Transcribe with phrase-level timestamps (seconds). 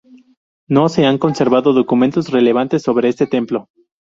[0.67, 3.69] No se han conservado documentos relevantes sobre este templo.